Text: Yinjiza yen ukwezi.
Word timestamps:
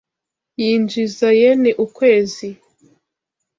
Yinjiza 0.61 1.29
yen 1.39 1.63
ukwezi. 1.85 2.49